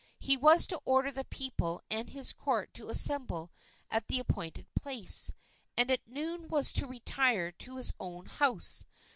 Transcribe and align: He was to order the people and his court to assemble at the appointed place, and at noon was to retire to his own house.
He 0.17 0.35
was 0.35 0.65
to 0.65 0.81
order 0.83 1.11
the 1.11 1.25
people 1.25 1.79
and 1.91 2.09
his 2.09 2.33
court 2.33 2.73
to 2.73 2.89
assemble 2.89 3.51
at 3.91 4.07
the 4.07 4.17
appointed 4.17 4.65
place, 4.73 5.31
and 5.77 5.91
at 5.91 6.07
noon 6.07 6.47
was 6.47 6.73
to 6.73 6.87
retire 6.87 7.51
to 7.51 7.77
his 7.77 7.93
own 7.99 8.25
house. 8.25 8.83